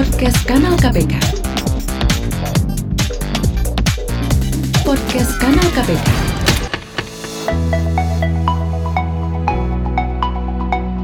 [0.00, 1.12] Podcast Kanal KPK.
[4.80, 6.08] Podcast Kanal KPK.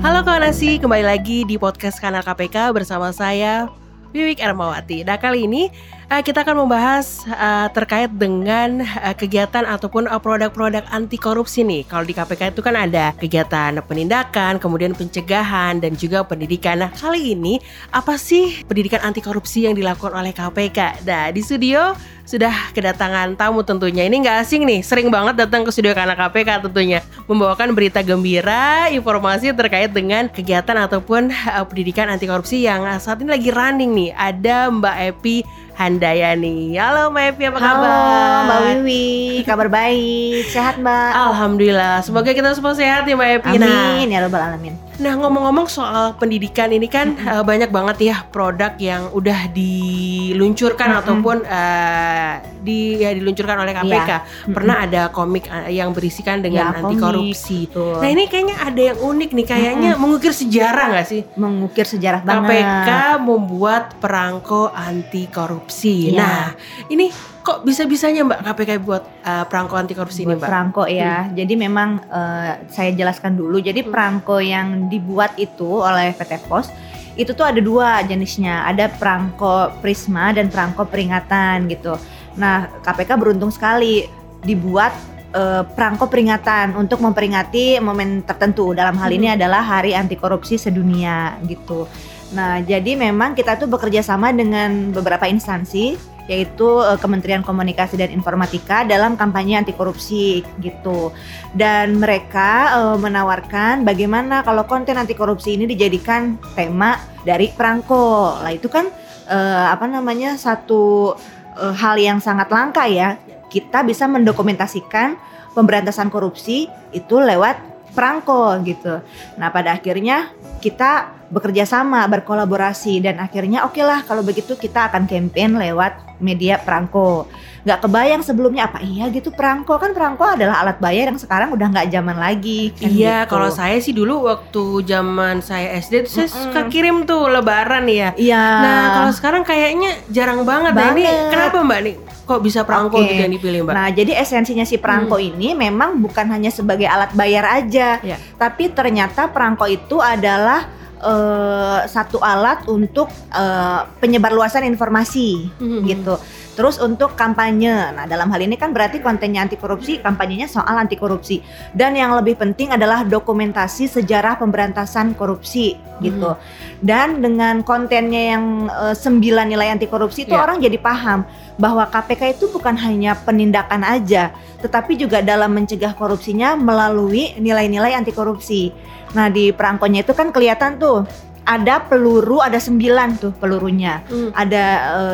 [0.01, 3.69] Halo kawan nasi, kembali lagi di podcast kanal KPK bersama saya
[4.17, 5.05] Wiwik Ermawati.
[5.05, 5.69] Nah kali ini
[6.11, 11.87] uh, kita akan membahas uh, terkait dengan uh, kegiatan ataupun produk-produk anti korupsi nih.
[11.87, 16.83] Kalau di KPK itu kan ada kegiatan penindakan, kemudian pencegahan dan juga pendidikan.
[16.83, 17.59] Nah kali ini
[17.91, 21.07] apa sih pendidikan anti korupsi yang dilakukan oleh KPK?
[21.07, 21.95] Nah di studio
[22.27, 24.03] sudah kedatangan tamu tentunya.
[24.03, 27.01] Ini nggak asing nih, sering banget datang ke studio Kana KPK tentunya.
[27.31, 33.31] Membawakan berita gembira, informasi terkait dengan kegiatan ataupun uh, pendidikan anti korupsi yang saat ini
[33.31, 34.11] lagi running nih.
[34.19, 35.37] Ada Mbak Epi
[35.77, 36.73] Handayani.
[36.81, 37.85] Halo Mbak Epi, apa kabar?
[37.85, 41.11] Halo Mbak Wiwi, kabar baik, sehat Mbak.
[41.13, 43.61] Alhamdulillah, semoga kita semua sehat ya Mbak Epi.
[43.61, 44.73] Amin ya robbal alamin.
[44.97, 51.01] Nah ngomong-ngomong soal pendidikan ini kan uh, banyak banget ya produk yang udah diluncurkan Mm-mm.
[51.05, 52.33] ataupun uh,
[52.65, 53.93] di ya diluncurkan oleh KPK.
[54.09, 54.19] Iya.
[54.51, 57.69] Pernah ada komik uh, yang berisikan dengan Ya, anti komik, korupsi.
[57.69, 58.01] betul.
[58.01, 61.23] Nah ini kayaknya ada yang unik nih, kayaknya mengukir sejarah nggak sih?
[61.37, 62.65] Mengukir sejarah banget.
[62.65, 62.89] KPK
[63.21, 66.17] membuat perangko anti korupsi.
[66.17, 66.19] Iya.
[66.25, 66.45] Nah
[66.89, 70.49] ini kok bisa-bisanya Mbak KPK buat uh, perangko anti korupsi ini Buat Mbak?
[70.51, 71.31] perangko ya.
[71.31, 73.63] Jadi memang eh, saya jelaskan dulu.
[73.63, 73.95] Jadi Hmm.
[73.95, 76.67] perangko yang dibuat itu oleh PT Pos
[77.15, 78.67] itu tuh ada dua jenisnya.
[78.67, 81.95] Ada perangko prisma dan perangko peringatan gitu.
[82.35, 84.11] Nah KPK beruntung sekali
[84.43, 84.91] dibuat
[85.31, 88.75] eh, perangko peringatan untuk memperingati momen tertentu.
[88.75, 91.87] Dalam hal ini adalah Hari Anti Korupsi Sedunia gitu.
[92.27, 98.11] Nah, jadi memang kita tuh bekerja sama dengan beberapa instansi yaitu eh, Kementerian Komunikasi dan
[98.11, 101.11] Informatika dalam kampanye anti korupsi gitu.
[101.55, 108.43] Dan mereka eh, menawarkan bagaimana kalau konten anti korupsi ini dijadikan tema dari perangko.
[108.43, 108.91] Lah itu kan
[109.31, 111.15] eh, apa namanya satu
[111.59, 113.19] eh, hal yang sangat langka ya.
[113.47, 115.17] Kita bisa mendokumentasikan
[115.55, 117.57] pemberantasan korupsi itu lewat
[117.97, 119.01] perangko gitu.
[119.41, 120.29] Nah, pada akhirnya
[120.61, 126.57] kita bekerja sama, berkolaborasi dan akhirnya oke lah kalau begitu kita akan campaign lewat media
[126.57, 127.27] perangko.
[127.67, 131.67] Nggak kebayang sebelumnya apa iya gitu perangko kan perangko adalah alat bayar yang sekarang udah
[131.67, 132.71] nggak zaman lagi.
[132.71, 133.31] kan Iya, gitu.
[133.35, 136.43] kalau saya sih dulu waktu zaman saya SD tuh saya Mm-mm.
[136.47, 138.15] suka kirim tuh lebaran ya.
[138.15, 138.45] Iya.
[138.63, 140.79] Nah, kalau sekarang kayaknya jarang banget.
[140.79, 141.97] Nah, ini kenapa Mbak nih?
[142.27, 143.07] Kok bisa perangko Oke.
[143.07, 143.75] gitu yang dipilih Mbak?
[143.75, 148.19] Nah, jadi esensinya si perangko ini memang bukan hanya sebagai alat bayar aja, Ya.
[148.35, 155.81] tapi ternyata perangko itu adalah eh, satu alat untuk eh, penyebarluasan informasi Mhm.
[155.85, 156.15] gitu.
[156.57, 157.93] Terus untuk kampanye.
[157.93, 161.45] Nah, dalam hal ini kan berarti kontennya anti korupsi, kampanyenya soal anti korupsi.
[161.77, 166.33] Dan yang lebih penting adalah dokumentasi sejarah pemberantasan korupsi gitu.
[166.81, 170.41] Dan dengan kontennya yang eh, sembilan nilai anti korupsi itu Ya.
[170.49, 171.29] orang jadi paham
[171.61, 178.13] bahwa KPK itu bukan hanya penindakan aja, tetapi juga dalam mencegah korupsinya melalui nilai-nilai anti
[178.17, 178.73] korupsi.
[179.13, 181.05] Nah, di perangkonya itu kan kelihatan tuh
[181.47, 184.31] ada peluru, ada sembilan tuh pelurunya Hmm.
[184.35, 184.65] ada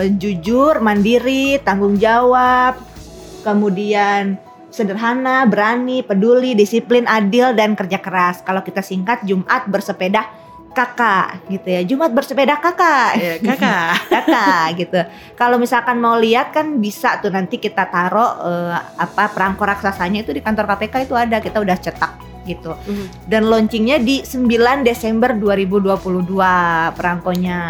[0.01, 2.81] eh, jujur, mandiri, tanggung jawab,
[3.45, 4.41] kemudian
[4.73, 8.41] sederhana, berani, peduli, disiplin, adil dan kerja keras.
[8.41, 10.25] Kalau kita singkat Jumat bersepeda
[10.73, 11.81] kakak gitu ya.
[11.85, 13.21] Jumat bersepeda kakak.
[13.21, 13.93] Ya, kakak.
[14.17, 15.01] kakak gitu.
[15.37, 20.33] Kalau misalkan mau lihat kan bisa tuh nanti kita taruh eh, apa perangko raksasanya itu
[20.33, 21.37] di kantor KPK itu ada.
[21.45, 22.75] Kita udah cetak gitu.
[22.75, 23.07] Mhm.
[23.31, 27.61] Dan launchingnya di 9 Desember 2022 perangkonya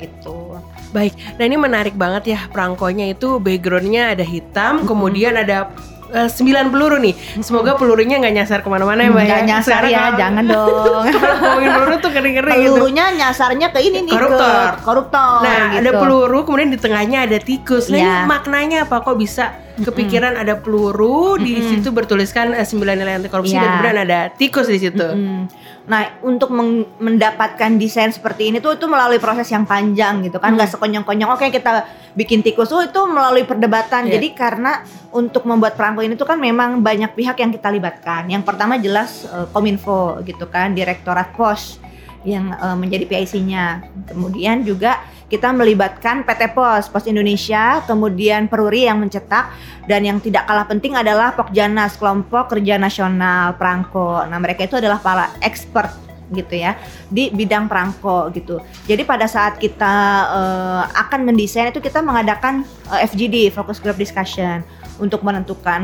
[0.00, 0.58] gitu.
[0.94, 1.18] Baik.
[1.36, 5.74] Nah, ini menarik banget ya perangkonya itu backgroundnya ada hitam, kemudian ada
[6.14, 7.14] eh, sembilan peluru nih.
[7.40, 9.46] Semoga pelurunya nggak nyasar ke mana-mana ya Mbak Nggak ya.
[9.46, 11.04] nyasar Sekarang ya, kalau- jangan dong.
[11.10, 12.62] Kalau ngomongin peluru tuh ngeri-ngeri gitu.
[12.70, 14.70] Pelurunya nyasarnya ke ini nih Koruptor.
[14.70, 15.78] ke koruptor Nah, gitu.
[15.80, 17.84] ada peluru, kemudian di tengahnya ada tikus.
[17.86, 18.06] Nah, Iya.
[18.06, 18.96] ini maknanya apa?
[19.00, 19.44] Kok bisa
[19.74, 23.60] kepikiran ada peluru di situ bertuliskan eh, sembilan nilai anti korupsi Iya.
[23.60, 25.02] dan kemudian ada tikus di situ.
[25.02, 25.63] Mm-mm.
[25.84, 26.48] Nah, untuk
[26.96, 30.56] mendapatkan desain seperti ini tuh itu melalui proses yang panjang gitu kan, Hmm.
[30.56, 31.36] nggak sekonyong-konyong.
[31.36, 31.84] Oke, kita
[32.16, 34.08] bikin tikus, oh itu melalui perdebatan.
[34.08, 34.16] Iya.
[34.16, 34.80] Jadi karena
[35.12, 38.24] untuk membuat perangko ini tuh kan memang banyak pihak yang kita libatkan.
[38.32, 41.76] Yang pertama jelas eh, Kominfo gitu kan, Direktorat Pos
[42.24, 43.84] yang eh, menjadi PIC-nya.
[44.08, 49.50] Kemudian juga kita melibatkan PT Pos, Pos Indonesia, kemudian Peruri yang mencetak
[49.90, 54.22] dan yang tidak kalah penting adalah Pokjanas, kelompok kerja nasional perangko.
[54.30, 55.90] Nah, mereka itu adalah para expert
[56.30, 56.78] gitu ya
[57.10, 58.62] di bidang perangko gitu.
[58.86, 59.94] Jadi pada saat kita
[60.30, 62.62] eh, akan mendesain itu kita mengadakan
[62.94, 64.62] eh, FGD, focus group discussion
[65.02, 65.82] untuk menentukan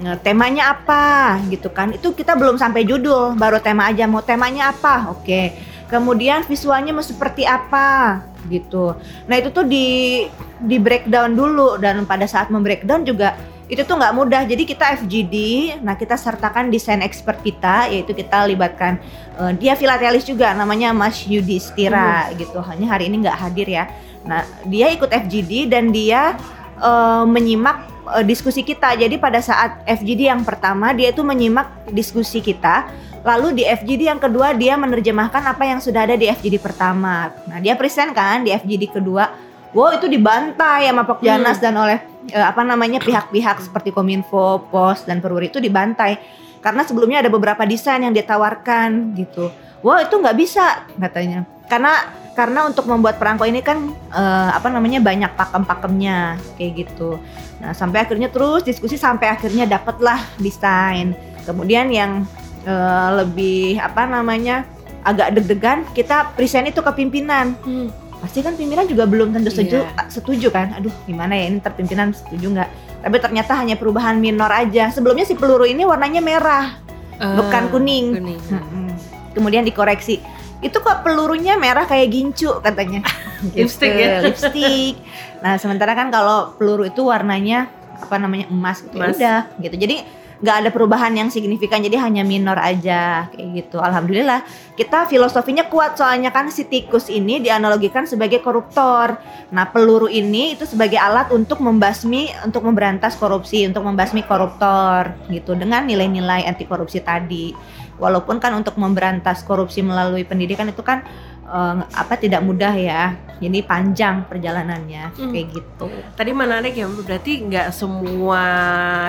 [0.00, 1.92] eh, temanya apa gitu kan.
[1.92, 5.12] Itu kita belum sampai judul, baru tema aja mau temanya apa.
[5.12, 5.52] Oke.
[5.92, 8.96] Kemudian visualnya mau seperti apa gitu.
[9.28, 10.26] Nah itu tuh di
[10.58, 14.42] di breakdown dulu dan pada saat membreakdown juga itu tuh nggak mudah.
[14.48, 15.36] Jadi kita FGD,
[15.84, 18.96] nah kita sertakan desain expert kita, yaitu kita libatkan
[19.36, 22.64] uh, dia filatelis juga, namanya Mas Yudhistira gitu.
[22.64, 23.84] Hanya hari ini nggak hadir ya.
[24.24, 26.40] Nah dia ikut FGD dan dia
[26.80, 28.96] uh, menyimak uh, diskusi kita.
[28.96, 32.88] Jadi pada saat FGD yang pertama dia itu menyimak diskusi kita.
[33.28, 37.28] Lalu di FGD yang kedua dia menerjemahkan apa yang sudah ada di FGD pertama.
[37.44, 39.28] Nah dia present kan di FGD kedua.
[39.76, 41.64] Wow itu dibantai sama Pokjanas Hmm.
[41.68, 41.98] dan oleh
[42.32, 46.16] eh, apa namanya pihak-pihak seperti Kominfo, Pos dan Peruri itu dibantai
[46.64, 49.52] karena sebelumnya ada beberapa desain yang ditawarkan gitu.
[49.84, 55.04] Wah itu nggak bisa katanya karena karena untuk membuat perangko ini kan eh, apa namanya
[55.04, 57.20] banyak pakem-pakemnya kayak gitu.
[57.60, 61.12] Nah sampai akhirnya terus diskusi sampai akhirnya dapatlah desain.
[61.44, 62.24] Kemudian yang
[62.68, 64.68] eh, lebih apa namanya
[65.00, 67.88] agak deg-degan kita present itu ke pimpinan Hmm.
[68.18, 70.04] pasti kan pimpinan juga belum tentu setuju, Iya.
[70.06, 74.50] setuju kan aduh gimana ya ini ntar pimpinan setuju nggak tapi ternyata hanya perubahan minor
[74.50, 76.76] aja sebelumnya si peluru ini warnanya merah
[77.14, 78.40] bukan Ah, kuning kuning.
[78.44, 78.90] Mm-mm.
[79.32, 80.18] kemudian dikoreksi
[80.58, 83.06] itu kok pelurunya merah kayak gincu katanya
[83.54, 84.18] Lipstick Gitu, ya?
[84.20, 84.94] lipstick
[85.38, 89.14] nah sementara kan kalau peluru itu warnanya apa namanya emas gitu Ya Emas.
[89.16, 89.96] udah gitu jadi
[90.38, 93.82] nggak ada perubahan yang signifikan jadi hanya minor aja kayak gitu.
[93.82, 94.46] Alhamdulillah
[94.78, 99.18] kita filosofinya kuat soalnya kan si tikus ini dianalogikan sebagai koruptor.
[99.50, 105.58] Nah peluru ini itu sebagai alat untuk membasmi untuk memberantas korupsi untuk membasmi koruptor gitu
[105.58, 107.50] dengan nilai-nilai anti korupsi tadi.
[107.98, 111.02] Walaupun kan untuk memberantas korupsi melalui pendidikan itu kan
[111.48, 113.02] eh, apa tidak mudah ya
[113.38, 115.30] jadi panjang perjalanannya Hmm.
[115.30, 118.42] kayak gitu Tadi menarik ya, berarti nggak semua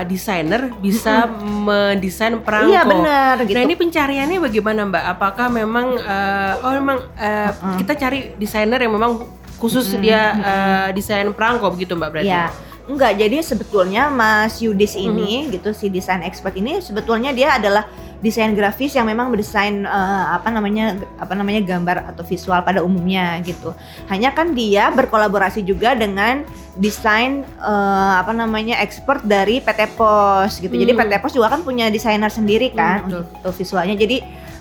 [0.06, 2.70] desainer bisa mendesain perangko.
[2.70, 5.04] iya benar gitu Nah ini pencariannya bagaimana Mbak?
[5.10, 7.78] Apakah memang eh, oh memang eh, Mm-mm.
[7.78, 9.26] kita cari desainer yang memang
[9.58, 12.30] khusus Mm-mm, dia eh, desain perangko begitu Mbak berarti?
[12.30, 12.54] Ya,
[12.86, 13.18] enggak.
[13.18, 17.90] Jadi sebetulnya Mas Yudis ini, gitu si desain expert ini sebetulnya dia adalah
[18.20, 23.40] desain grafis yang memang mendesain eh, apa namanya apa namanya gambar atau visual pada umumnya
[23.42, 23.72] gitu.
[24.12, 26.44] Hanya kan dia berkolaborasi juga dengan
[26.76, 30.72] desain eh, apa namanya expert dari PT Pos gitu.
[30.72, 31.00] Jadi Hmm.
[31.00, 33.96] PT Pos juga kan punya desainer sendiri kan Hmm, untuk visualnya.
[33.96, 34.20] Jadi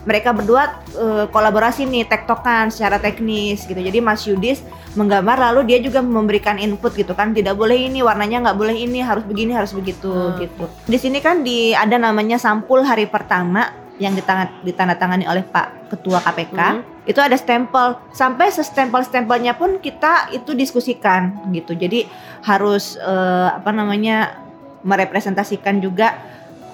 [0.08, 3.76] mereka berdua eh, kolaborasi nih tektokan secara teknis gitu.
[3.76, 4.64] Jadi Mas Yudis
[4.96, 9.04] menggambar lalu dia juga memberikan input gitu kan tidak boleh ini warnanya nggak boleh ini
[9.04, 10.40] harus begini harus begitu Hmm.
[10.40, 13.68] gitu di sini kan di ada namanya sampul hari pertama
[14.00, 14.16] yang
[14.64, 16.82] ditandatangani oleh Pak Ketua KPK Hmm.
[17.04, 22.08] itu ada stempel sampai sestempel stempelnya pun kita itu diskusikan gitu jadi
[22.42, 24.40] harus eh, apa namanya
[24.82, 26.16] merepresentasikan juga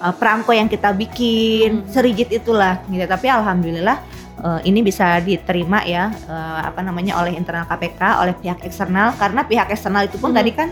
[0.05, 1.89] eh, perangko yang kita bikin Hmm.
[1.89, 3.99] serigit itulah gitu tapi alhamdulillah
[4.45, 9.41] eh, ini bisa diterima ya eh, apa namanya oleh internal KPK oleh pihak eksternal karena
[9.43, 10.39] pihak eksternal itu pun Hmm.
[10.39, 10.69] tadi kan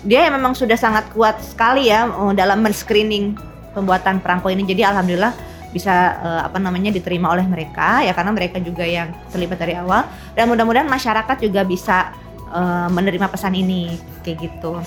[0.00, 3.36] dia yang memang sudah sangat kuat sekali ya dalam men-screening
[3.76, 5.36] pembuatan perangko ini jadi alhamdulillah
[5.70, 10.08] bisa eh, apa namanya diterima oleh mereka ya karena mereka juga yang terlibat dari awal
[10.34, 12.10] dan mudah-mudahan masyarakat juga bisa
[12.50, 13.94] eh, menerima pesan ini
[14.24, 14.80] kayak gitu.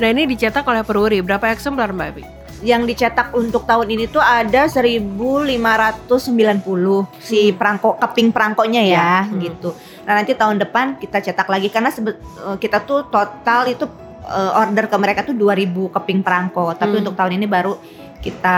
[0.00, 2.24] Nah ini dicetak oleh Peruri, berapa eksemplar Mbak Bi?
[2.60, 7.56] Yang dicetak untuk tahun ini tuh ada 1590 si Hmm.
[7.56, 9.40] perangko keping perangkonya ya Hmm.
[9.40, 9.72] gitu.
[10.04, 13.84] Nah nanti tahun depan kita cetak lagi karena sebe- eh, kita tuh total itu
[14.22, 17.02] eh, order ke mereka tuh 2000 keping perangko, tapi Hmm.
[17.02, 17.74] untuk tahun ini baru
[18.20, 18.56] kita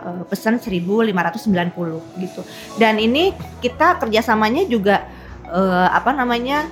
[0.00, 2.40] eh, pesan 1590 gitu.
[2.78, 5.04] Dan ini kita kerjasamanya juga
[5.50, 6.62] eh, apa namanya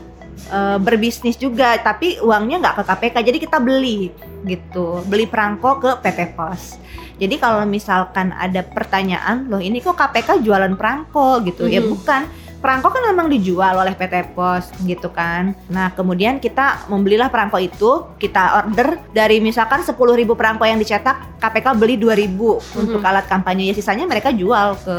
[0.47, 4.15] eh, berbisnis juga, tapi uangnya nggak ke KPK, jadi kita beli
[4.47, 6.79] gitu, beli perangko ke PT Pos.
[7.19, 11.91] Jadi kalau misalkan ada pertanyaan, loh ini kok KPK jualan perangko gitu, ya Mhm.
[11.91, 12.23] bukan.
[12.59, 15.55] Perangko kan memang dijual oleh PT Pos gitu kan.
[15.71, 21.67] Nah kemudian kita membelilah perangko itu, kita order dari misalkan 10.000 perangko yang dicetak, KPK
[21.79, 23.11] beli 2.000 untuk Mhm.
[23.15, 23.71] alat kampanye.
[23.71, 24.97] Ya sisanya mereka jual ke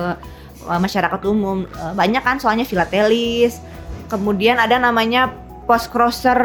[0.68, 1.68] uh, masyarakat umum.
[1.72, 3.60] Uh, banyak kan soalnya filatelis.
[4.10, 5.30] Kemudian ada namanya
[5.70, 6.42] post crosser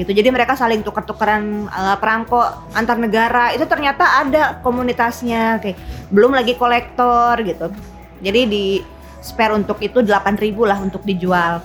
[0.00, 0.16] gitu.
[0.16, 2.40] Jadi mereka saling tukar-tukaran uh, perangko
[2.72, 3.52] antar negara.
[3.52, 5.76] Itu ternyata ada komunitasnya kayak
[6.08, 7.68] belum lagi kolektor gitu.
[8.24, 8.64] Jadi di
[9.20, 11.60] spare untuk itu 8.000 lah untuk dijual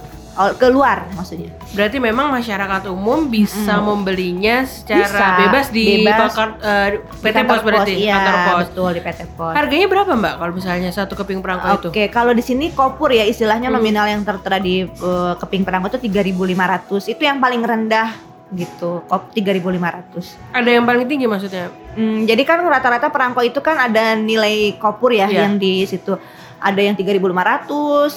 [0.54, 1.50] keluar maksudnya.
[1.72, 3.84] Berarti memang masyarakat umum bisa Mm.
[3.84, 6.30] membelinya secara Bisa, bebas di bebas.
[6.30, 8.58] bakar eh, Di PT kantor Pos berarti, iya, kantor pos.
[8.64, 9.54] betul di PT Pos.
[9.54, 11.88] Harganya berapa Mbak kalau misalnya satu keping perangko itu?
[11.90, 13.76] Oke, kalau di sini kopur ya istilahnya Hmm.
[13.76, 17.08] nominal yang tertera di uh, keping perangko itu 3.500.
[17.08, 18.14] Itu yang paling rendah
[18.50, 19.04] gitu.
[19.04, 20.38] Kop 3.500.
[20.52, 21.68] Ada yang paling tinggi maksudnya?
[21.94, 25.44] Hmm, jadi kan rata-rata perangko itu kan ada nilai kopur ya Iya.
[25.44, 26.16] yang di situ.
[26.60, 27.70] Ada yang 3.500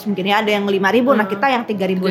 [0.05, 0.81] mungkin ya ada yang 5.000
[1.11, 1.29] nah Hmm.
[1.29, 2.01] kita yang 3.500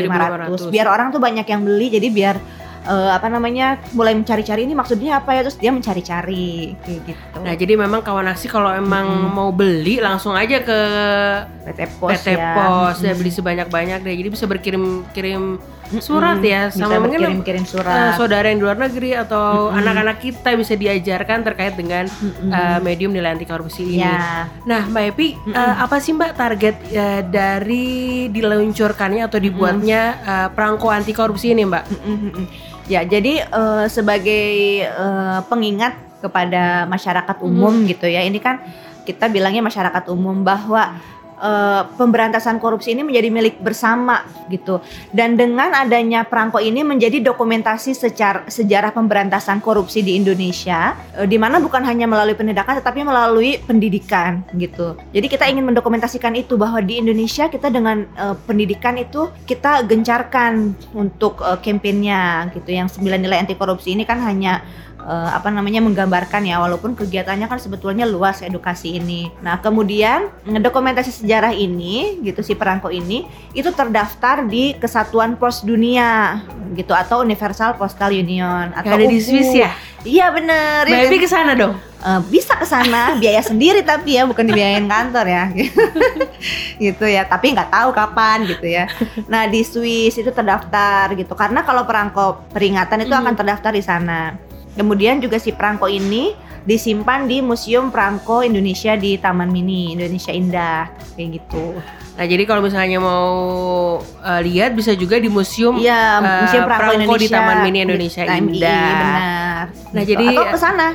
[0.61, 0.71] 3.500.
[0.71, 2.37] biar orang tuh banyak yang beli jadi biar
[2.83, 7.55] eh, apa namanya mulai mencari-cari ini maksudnya apa ya terus dia mencari-cari kayak gitu Nah,
[7.55, 9.33] jadi memang kawan aksi kalau emang Mm-mm.
[9.33, 10.79] mau beli langsung aja ke
[11.67, 13.19] PT Pos PT ya Pos ya Mm-mm.
[13.19, 14.15] beli sebanyak-banyak deh.
[14.15, 15.80] Jadi bisa berkirim-kirim Mm-mm.
[15.99, 19.79] Surat ya bisa sama mungkin berkirim-kirim eh, surat saudara yang di luar negeri atau Mm-mm.
[19.83, 22.55] anak-anak kita bisa diajarkan terkait dengan Mm-mm.
[22.55, 24.07] eh, medium nilai anti korupsi ini.
[24.07, 30.49] ya Nah, Mbak Epi, eh, apa sih Mbak target eh, dari diluncurkannya atau dibuatnya eh,
[30.55, 31.85] perangko anti korupsi ini, Mbak?
[31.91, 32.47] Mm, mm, mm.
[32.87, 34.47] Ya, jadi eh, sebagai
[34.87, 38.23] eh, pengingat kepada masyarakat umum gitu ya.
[38.23, 38.61] Ini kan
[39.09, 40.95] kita bilangnya masyarakat umum bahwa
[41.41, 44.79] eh, pemberantasan korupsi ini menjadi milik bersama gitu.
[45.11, 51.41] Dan dengan adanya perangko ini menjadi dokumentasi secara sejarah pemberantasan korupsi di Indonesia eh, di
[51.41, 54.95] mana bukan hanya melalui penindakan tetapi melalui pendidikan gitu.
[55.11, 60.77] Jadi kita ingin mendokumentasikan itu bahwa di Indonesia kita dengan eh, pendidikan itu kita gencarkan
[60.93, 62.69] untuk eh, kampanyenya gitu.
[62.71, 64.61] Yang sembilan nilai anti korupsi ini kan hanya
[65.03, 69.33] eh, apa namanya menggambarkan ya walaupun kegiatannya kan sebetulnya luas edukasi ini.
[69.41, 76.41] Nah, kemudian dokumentasi sejarah ini gitu si perangko ini itu terdaftar di Kesatuan Pos Dunia
[76.73, 79.19] gitu atau Universal Postal Union atau Yang ada di.
[79.21, 79.71] Swiss ya?
[80.01, 81.77] Iya bener Mbak ya Epi ke sana dong.
[82.01, 85.45] Eh, bisa ke sana biaya sendiri tapi ya bukan dibiayain kantor ya
[86.81, 88.89] gitu ya tapi nggak tahu kapan gitu ya
[89.27, 93.21] nah di Swiss itu terdaftar gitu karena kalau perangko peringatan itu Mhm.
[93.21, 94.33] akan terdaftar di sana
[94.73, 100.87] kemudian juga si perangko ini disimpan di Museum Perangko Indonesia di Taman Mini Indonesia Indah
[101.15, 101.81] kayak gitu
[102.13, 103.33] Nah, jadi kalau misalnya mau
[104.21, 105.89] eh, lihat bisa juga di museum eh,
[106.45, 108.85] Museum Perangko, Perangko Indonesia di Taman Mini Indonesia TMI, Indah.
[108.93, 110.11] benar Nah, Gitu.
[110.13, 110.87] jadi- atau ke sana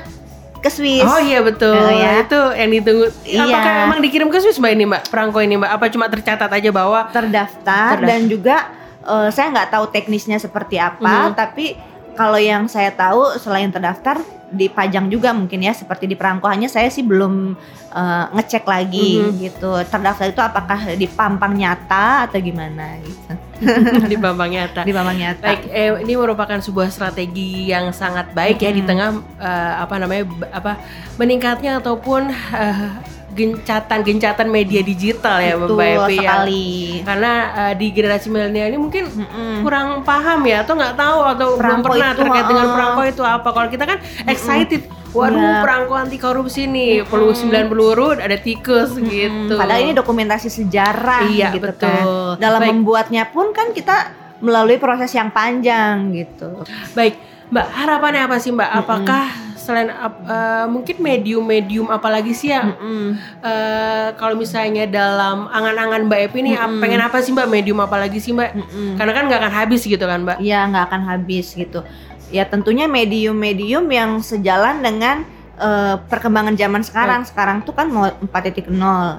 [0.56, 1.74] ke Swiss Oh iya betul.
[1.74, 2.22] Oh, ya.
[2.22, 3.06] Itu yang ditunggu.
[3.22, 3.42] Iya.
[3.44, 5.02] Apakah memang dikirim ke Swiss Mbak ini Mbak?
[5.10, 5.72] Perangko ini Mbak?
[5.72, 7.98] Apa cuma tercatat aja bahwa terdaftar, Terdaftar.
[8.02, 8.56] dan juga
[9.04, 11.34] eh, saya nggak tahu teknisnya seperti apa, Mhm.
[11.34, 11.74] tapi
[12.16, 16.88] kalau yang saya tahu selain terdaftar dipajang juga mungkin ya seperti di perangko hanya saya
[16.88, 17.60] sih belum
[17.92, 19.32] eh, ngecek lagi Mhm.
[19.38, 23.34] gitu terdaftar itu apakah dipampang nyata atau gimana gitu
[24.12, 24.84] di Bambang Nyata?
[24.84, 29.10] di pampang nyata Baik, eh, ini merupakan sebuah strategi yang sangat baik ya di tengah
[29.38, 30.76] eh, apa namanya apa
[31.16, 32.90] meningkatnya ataupun eh,
[33.36, 36.08] gencatan-gencatan media digital ya Betul Mbak Epi ya.
[36.16, 36.68] sekali
[37.04, 39.62] Karena eh, di generasi milenial ini mungkin Mm-mm.
[39.62, 42.76] kurang paham ya atau nggak tahu atau belum Perangko pernah itu, terkait dengan uh-uh.
[42.76, 43.50] perangko itu apa.
[43.52, 45.62] Kalau kita kan excited, waduh Iya.
[45.62, 47.10] perangko anti korupsi nih, Mm-mm.
[47.12, 49.08] peluru sembilan peluru ada tikus Mm-mm.
[49.08, 49.54] gitu.
[49.56, 51.88] padahal ini dokumentasi sejarah Iya, gitu betul.
[51.88, 52.04] kan
[52.38, 52.72] dalam Baik.
[52.74, 57.16] membuatnya pun kan kita melalui proses yang panjang gitu Baik,
[57.48, 58.70] Mbak, harapannya apa sih Mbak?
[58.76, 59.26] Apakah
[59.66, 63.18] selain eh, mungkin medium-medium apalagi sih yang Mm-mm.
[63.42, 66.78] eh, kalau misalnya dalam angan-angan Mbak Epi nih Mm-mm.
[66.78, 67.50] pengen apa sih Mbak?
[67.50, 68.52] Medium apalagi sih Mbak?
[68.54, 68.90] Mm-mm.
[69.02, 70.38] Karena kan nggak akan habis gitu kan Mbak?
[70.46, 71.82] ya nggak akan habis gitu
[72.30, 77.22] ya tentunya medium-medium yang sejalan dengan eh, perkembangan zaman sekarang.
[77.24, 78.68] Sekarang tuh kan mau 4.0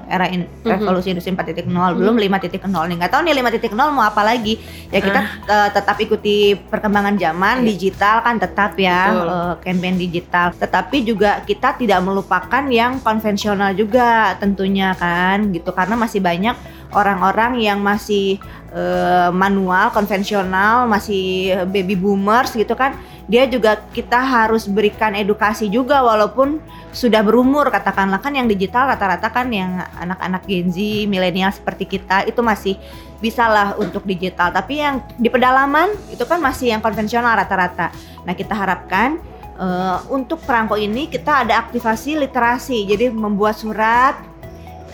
[0.07, 0.69] era in- Mhm.
[0.69, 2.97] revolusi industri 4.0 belum 5.0 nih.
[2.97, 4.61] Nggak tahu nih 5.0 mau apa lagi.
[4.89, 7.67] Ya kita eh, tetap ikuti perkembangan zaman Iya.
[7.67, 9.27] digital kan tetap ya Betul.
[9.27, 10.47] eh, campaign digital.
[10.53, 15.71] Tetapi juga kita tidak melupakan yang konvensional juga tentunya kan gitu.
[15.71, 16.57] Karena masih banyak
[16.95, 18.39] orang-orang yang masih
[18.71, 22.95] eh, manual konvensional masih baby boomers gitu kan
[23.27, 26.63] dia juga kita harus berikan edukasi juga walaupun
[26.95, 30.79] sudah berumur katakanlah kan yang digital rata-rata kan yang anak-anak Gen Z
[31.11, 32.79] milenial seperti kita itu masih
[33.19, 34.55] bisa lah untuk digital.
[34.55, 37.91] Tapi yang di pedalaman itu kan masih yang konvensional rata-rata.
[38.23, 39.19] Nah kita harapkan
[39.59, 42.87] eh, untuk perangko ini kita ada aktivasi literasi.
[42.87, 44.17] Jadi membuat surat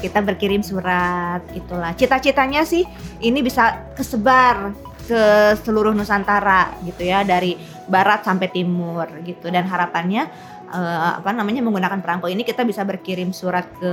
[0.03, 2.83] kita berkirim surat itulah cita-citanya sih
[3.23, 4.75] ini bisa kesebar
[5.07, 5.23] ke
[5.63, 7.55] seluruh Nusantara gitu ya dari
[7.87, 10.27] barat sampai timur gitu dan harapannya
[10.71, 13.93] eh, apa namanya menggunakan perangko ini kita bisa berkirim surat ke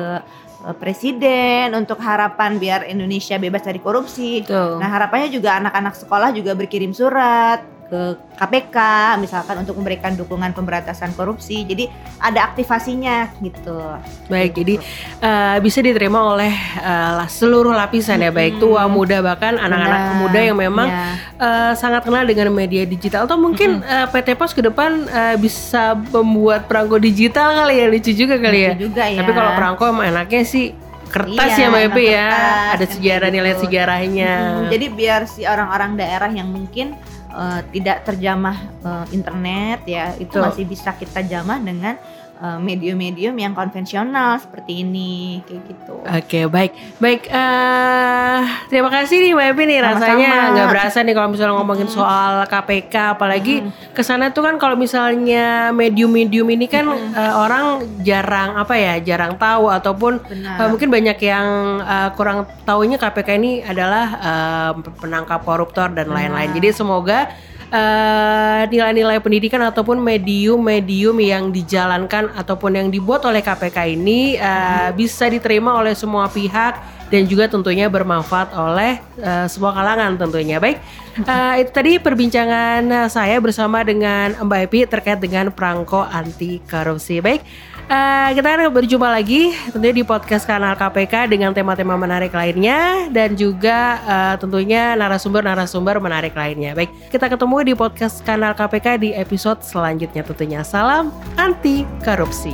[0.65, 4.45] eh, presiden untuk harapan biar Indonesia bebas dari korupsi.
[4.45, 4.81] Betul.
[4.81, 8.01] Nah harapannya juga anak-anak sekolah juga berkirim surat ke
[8.37, 8.77] KPK
[9.17, 11.65] misalkan untuk memberikan dukungan pemberantasan korupsi.
[11.65, 13.81] Jadi ada aktivasinya gitu.
[14.27, 14.57] Baik, Gitu.
[14.59, 14.73] jadi
[15.19, 20.39] eh, bisa diterima oleh eh, lah- seluruh lapisan ya, baik tua, muda, bahkan anak-anak muda
[20.39, 21.17] yang memang Ya.
[21.35, 23.25] eh, sangat kenal dengan media digital.
[23.25, 28.13] Atau mungkin eh, PT Pos ke depan eh, bisa membuat perangko digital kali ya, lucu
[28.13, 28.71] juga kali ya.
[28.73, 29.19] Lucu juga ya.
[29.19, 30.65] Tapi kalau perangko emang enaknya sih
[31.09, 33.61] kertas Iya, ya Mbak Epi ya, kertas, ada sejarah nilai gitu.
[33.65, 34.33] sejarahnya.
[34.37, 36.93] Mm, jadi biar si orang-orang daerah yang mungkin
[37.29, 40.43] eh, tidak terjamah eh, internet ya itu Betul.
[40.49, 41.95] masih bisa kita jamah dengan
[42.39, 45.95] medium-medium yang konvensional seperti ini kayak gitu.
[46.01, 49.99] Oke baik baik eh terima kasih nih Mbak Epi nih Sama-sama.
[49.99, 51.99] rasanya nggak berasa nih kalau misalnya ngomongin Mm-mm.
[51.99, 53.91] soal KPK apalagi Mm-mm.
[53.91, 57.65] ke sana tuh kan kalau misalnya medium-medium ini kan eh, orang
[58.01, 60.55] jarang apa ya jarang tahu ataupun Benar.
[60.57, 61.47] eh, mungkin banyak yang
[61.81, 66.51] eh, kurang tahunya KPK ini adalah eh, penangkap koruptor dan lain-lain.
[66.51, 67.27] Jadi semoga
[67.69, 75.29] eh, nilai-nilai pendidikan ataupun medium-medium yang dijalankan ataupun yang dibuat oleh KPK ini eh, bisa
[75.29, 80.57] diterima oleh semua pihak dan juga tentunya bermanfaat oleh eh, semua kalangan tentunya.
[80.61, 80.77] Baik,
[81.21, 87.21] eh, itu tadi perbincangan saya bersama dengan Mbak Epi terkait dengan perangko anti korupsi.
[87.21, 87.41] Baik,
[87.89, 93.33] eh, kita akan berjumpa lagi tentunya di podcast kanal KPK dengan tema-tema menarik lainnya dan
[93.33, 96.77] juga eh, tentunya narasumber-narasumber menarik lainnya.
[96.77, 100.61] Baik, kita ketemu di podcast kanal KPK di episode selanjutnya tentunya.
[100.61, 102.53] Salam anti korupsi.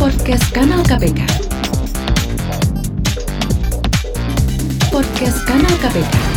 [0.00, 1.20] Podcast Kanal KPK.
[4.92, 6.33] Podcast Kanal KPK.